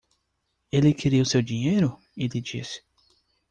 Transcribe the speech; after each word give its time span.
"Ele 0.71 0.95
queria 0.95 1.21
o 1.21 1.25
seu 1.27 1.43
dinheiro?" 1.43 1.95
ele 2.17 2.41
disse. 2.41 2.81